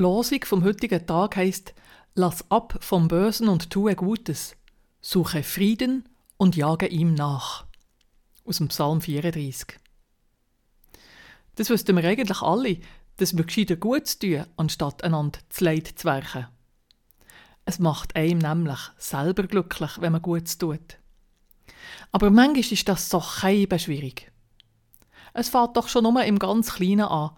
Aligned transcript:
Losung 0.00 0.42
vom 0.46 0.64
heutigen 0.64 1.06
Tag 1.06 1.36
heißt: 1.36 1.74
Lass 2.14 2.50
ab 2.50 2.78
vom 2.80 3.06
Bösen 3.06 3.50
und 3.50 3.68
tue 3.68 3.94
Gutes. 3.94 4.56
Suche 5.02 5.42
Frieden 5.42 6.08
und 6.38 6.56
jage 6.56 6.86
ihm 6.86 7.12
nach. 7.12 7.66
Aus 8.46 8.56
dem 8.56 8.68
Psalm 8.68 9.02
34. 9.02 9.78
Das 11.56 11.68
wüssten 11.68 11.94
wir 11.96 12.04
eigentlich 12.04 12.40
alle, 12.40 12.78
dass 13.18 13.36
wir 13.36 13.44
gescheiter 13.44 13.76
Gutes 13.76 14.18
tun, 14.18 14.46
anstatt 14.56 15.04
einander 15.04 15.38
zu 15.50 15.64
Leid 15.64 15.88
zu 15.88 16.06
werken. 16.06 16.46
Es 17.66 17.78
macht 17.78 18.16
einem 18.16 18.38
nämlich 18.38 18.80
selber 18.96 19.42
glücklich, 19.42 20.00
wenn 20.00 20.12
man 20.12 20.22
Gutes 20.22 20.56
tut. 20.56 20.96
Aber 22.10 22.30
manchmal 22.30 22.72
ist 22.72 22.88
das 22.88 23.10
so 23.10 23.20
schwierig. 23.20 24.32
Es 25.34 25.50
fällt 25.50 25.76
doch 25.76 25.88
schon 25.88 26.04
nur 26.04 26.24
im 26.24 26.38
ganz 26.38 26.72
Kleinen 26.72 27.02
an. 27.02 27.32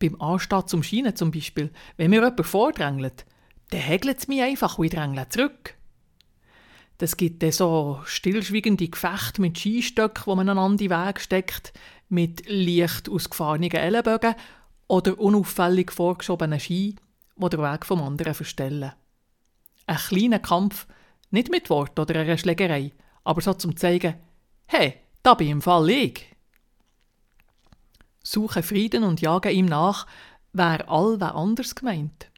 Beim 0.00 0.20
Anstehen 0.20 0.66
zum 0.66 0.82
Schienen 0.82 1.14
zum 1.14 1.30
Beispiel, 1.30 1.70
wenn 1.96 2.10
mir 2.10 2.22
jemand 2.22 2.44
vordrängelt, 2.44 3.24
dann 3.70 3.80
hägelt 3.80 4.18
es 4.18 4.26
mich 4.26 4.42
einfach 4.42 4.78
und 4.78 4.92
ich 4.92 5.28
zurück. 5.28 5.74
Das 6.98 7.16
gibt 7.16 7.42
dann 7.42 7.52
so 7.52 8.00
stillschweigende 8.04 8.88
Gefechte 8.88 9.40
mit 9.40 9.58
Skistöcken, 9.58 10.24
wo 10.26 10.34
man 10.34 10.48
einander 10.48 10.82
in 10.82 10.90
den 10.90 11.06
Weg 11.06 11.20
steckt, 11.20 11.72
mit 12.08 12.48
leicht 12.48 13.08
ausgefahrenen 13.08 13.70
Ellenbögen 13.70 14.34
oder 14.88 15.18
unauffällig 15.18 15.92
vorgeschobenen 15.92 16.60
Ski, 16.60 16.96
die 17.36 17.48
den 17.48 17.60
Weg 17.60 17.86
vom 17.86 18.02
anderen 18.02 18.34
verstellen. 18.34 18.92
Ein 19.86 19.96
kleiner 19.96 20.40
Kampf, 20.40 20.86
nicht 21.30 21.50
mit 21.50 21.70
Wort 21.70 21.98
oder 21.98 22.20
einer 22.20 22.36
Schlägerei, 22.36 22.92
aber 23.24 23.40
so 23.40 23.54
zum 23.54 23.76
zeigen, 23.76 24.14
hey, 24.66 24.94
da 25.22 25.34
bin 25.34 25.48
im 25.48 25.62
Fall 25.62 25.88
ich. 25.88 26.29
Suche 28.32 28.62
Frieden 28.62 29.02
und 29.02 29.20
jage 29.20 29.50
ihm 29.50 29.66
nach, 29.66 30.06
wäre 30.52 30.86
allwe 30.86 31.34
anders 31.34 31.74
gemeint. 31.74 32.30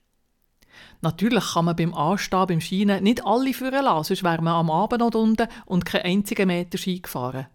Natürlich 1.03 1.53
kann 1.53 1.67
man 1.67 1.77
beim 1.77 1.93
Anstehen 1.93 2.47
beim 2.47 2.63
Schienen 2.63 3.05
nicht 3.05 3.27
alle 3.27 3.53
führen 3.53 3.85
lassen, 3.85 4.05
sonst 4.05 4.25
wäre 4.25 4.41
man 4.41 4.55
am 4.55 4.71
Abend 4.71 5.01
noch 5.01 5.15
unten 5.15 5.49
und 5.67 5.85
kein 5.85 6.01
einziger 6.01 6.47
Meter 6.47 6.79
Ski 6.79 7.01
gefahren. 7.01 7.47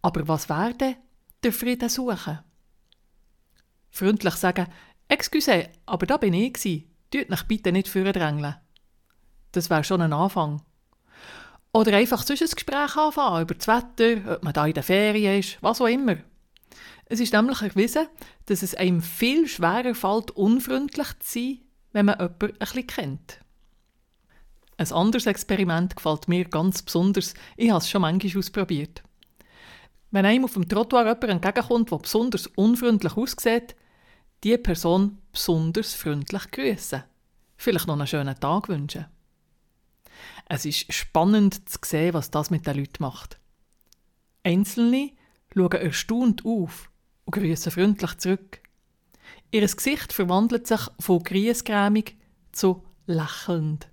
Aber 0.00 0.26
was 0.26 0.48
wäre 0.48 0.72
denn 0.72 0.96
der 1.42 1.52
Frieden 1.52 1.90
suchen? 1.90 2.38
Freundlich 3.90 4.34
sagen, 4.36 4.68
Excuse, 5.08 5.68
aber 5.84 6.06
da 6.06 6.16
bin 6.16 6.32
ich 6.32 6.54
gsi. 6.54 6.88
Tut 7.10 7.28
mich 7.28 7.42
bitte 7.42 7.72
nicht 7.72 7.94
drängeln. 7.94 8.54
Das 9.52 9.68
wäre 9.68 9.84
schon 9.84 10.00
ein 10.00 10.14
Anfang. 10.14 10.62
Oder 11.72 11.94
einfach 11.94 12.22
sonst 12.22 12.40
ein 12.40 12.48
Gespräch 12.48 12.96
anfangen 12.96 13.42
über 13.42 13.54
das 13.54 13.68
Wetter, 13.68 14.36
ob 14.36 14.44
man 14.44 14.54
da 14.54 14.66
in 14.66 14.72
der 14.72 14.82
Ferien 14.82 15.40
ist, 15.40 15.58
was 15.62 15.82
auch 15.82 15.88
immer. 15.88 16.16
Es 17.10 17.20
ist 17.20 17.32
nämlich 17.32 17.62
erwiesen, 17.62 18.06
dass 18.46 18.62
es 18.62 18.74
einem 18.74 19.00
viel 19.00 19.48
schwerer 19.48 19.94
fällt, 19.94 20.30
unfreundlich 20.32 21.08
zu 21.20 21.38
sein, 21.38 21.58
wenn 21.92 22.06
man 22.06 22.18
jemanden 22.18 22.44
ein 22.44 22.58
bisschen 22.58 22.86
kennt. 22.86 23.40
Ein 24.76 24.92
anderes 24.92 25.26
Experiment 25.26 25.96
gefällt 25.96 26.28
mir 26.28 26.44
ganz 26.44 26.82
besonders. 26.82 27.34
Ich 27.56 27.70
habe 27.70 27.78
es 27.78 27.90
schon 27.90 28.02
manchmal 28.02 28.38
ausprobiert. 28.38 29.02
Wenn 30.10 30.26
einem 30.26 30.44
auf 30.44 30.52
dem 30.52 30.68
Trottoir 30.68 31.06
jemand 31.06 31.24
entgegenkommt, 31.24 31.90
der 31.90 31.98
besonders 31.98 32.46
unfreundlich 32.46 33.16
aussieht, 33.16 33.74
die 34.44 34.56
Person 34.56 35.18
besonders 35.32 35.94
freundlich 35.94 36.50
grüßen. 36.50 37.02
Vielleicht 37.56 37.86
noch 37.86 37.94
einen 37.94 38.06
schönen 38.06 38.38
Tag 38.38 38.68
wünschen. 38.68 39.06
Es 40.48 40.64
ist 40.64 40.92
spannend 40.92 41.68
zu 41.68 41.78
sehen, 41.84 42.14
was 42.14 42.30
das 42.30 42.50
mit 42.50 42.66
den 42.66 42.76
Leuten 42.76 43.02
macht. 43.02 43.40
Einzelne 44.44 45.12
schauen 45.52 45.72
erstaunt 45.72 46.44
auf 46.44 46.90
und 47.28 47.34
grüßen 47.34 47.70
freundlich 47.70 48.16
zurück. 48.16 48.60
Ihr 49.50 49.60
Gesicht 49.60 50.14
verwandelt 50.14 50.66
sich 50.66 50.80
von 50.98 51.22
griesgrämig 51.22 52.16
zu 52.52 52.82
lächelnd. 53.06 53.90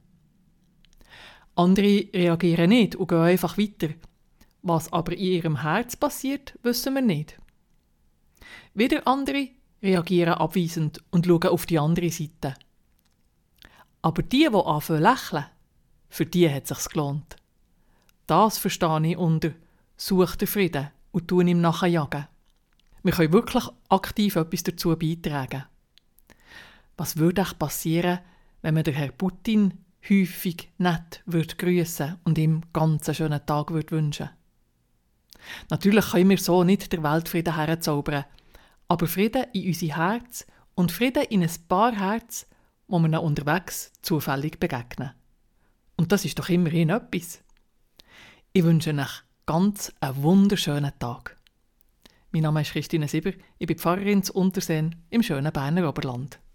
Andere 1.55 2.07
reagieren 2.13 2.69
nicht 2.69 2.95
und 2.95 3.09
gehen 3.09 3.19
einfach 3.19 3.57
weiter. 3.57 3.89
Was 4.61 4.91
aber 4.93 5.11
in 5.11 5.19
ihrem 5.19 5.61
Herz 5.61 5.97
passiert, 5.97 6.57
wissen 6.63 6.93
wir 6.93 7.01
nicht. 7.01 7.37
Wieder 8.73 9.05
andere 9.05 9.49
reagieren 9.83 10.35
abweisend 10.35 11.03
und 11.11 11.25
schauen 11.25 11.47
auf 11.49 11.65
die 11.65 11.79
andere 11.79 12.11
Seite. 12.11 12.55
Aber 14.01 14.23
die, 14.23 14.47
die 14.49 14.55
anfangen 14.55 15.01
lächeln, 15.01 15.45
für 16.07 16.25
die 16.25 16.49
hat 16.49 16.71
es 16.71 16.83
sich 16.83 16.89
gelohnt. 16.89 17.35
Das 18.27 18.57
verstehe 18.57 19.07
ich 19.07 19.17
unter 19.17 19.51
«Such 19.97 20.37
den 20.37 20.47
Frieden 20.47 20.89
und 21.11 21.27
tun 21.27 21.49
ihm 21.49 21.59
nachher 21.59 21.89
jagen». 21.89 22.27
Wir 23.05 23.11
können 23.11 23.33
wirklich 23.33 23.63
aktiv 23.89 24.35
etwas 24.35 24.63
dazu 24.63 24.97
beitragen. 24.97 25.65
Was 26.97 27.17
würde 27.17 27.43
echt 27.43 27.59
passieren, 27.59 28.17
wenn 28.63 28.73
man 28.73 28.83
den 28.83 28.95
Herrn 28.95 29.15
Putin 29.15 29.75
häufig 30.09 30.71
nett 30.79 31.21
würde 31.27 31.55
grüßen 31.55 32.15
und 32.23 32.39
ihm 32.39 32.63
ganz 32.73 33.07
einen 33.07 33.15
schönen 33.15 33.45
Tag 33.45 33.69
würde 33.69 33.91
wünschen? 33.91 34.31
Natürlich 35.69 36.09
können 36.09 36.31
wir 36.31 36.39
so 36.39 36.63
nicht 36.63 36.91
der 36.91 37.03
Weltfrieden 37.03 37.53
herzaubern, 37.55 38.25
aber 38.87 39.05
Frieden 39.05 39.45
in 39.53 39.67
unser 39.67 39.97
Herz 39.97 40.47
und 40.73 40.91
Frieden 40.91 41.25
in 41.25 41.43
ein 41.43 41.67
paar 41.67 41.95
Herz, 41.95 42.47
wo 42.87 42.97
wir 42.97 43.21
unterwegs 43.21 43.93
zufällig 44.01 44.59
begegnen. 44.59 45.11
Und 45.95 46.11
das 46.11 46.25
ist 46.25 46.39
doch 46.39 46.49
immerhin 46.49 46.89
etwas. 46.89 47.43
Ich 48.51 48.63
wünsche 48.63 48.95
euch 48.95 49.23
ganz 49.45 49.93
einen 49.99 50.23
wunderschönen 50.23 50.97
Tag. 50.97 51.35
Mein 52.35 52.43
Name 52.43 52.59
ist 52.63 52.73
Christine 52.73 53.07
Sieber, 53.07 53.31
ich 53.59 53.65
bin 53.65 53.77
Pfarrerin 53.77 54.21
zu 54.21 54.33
Unterseen 54.33 54.93
im 55.09 55.23
schönen 55.23 55.53
Berner 55.53 55.87
Oberland. 55.87 56.37